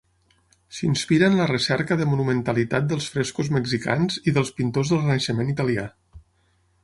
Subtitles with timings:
[0.75, 5.85] S'inspira en la recerca de monumentalitat dels frescos mexicans i dels pintors del Renaixement italià.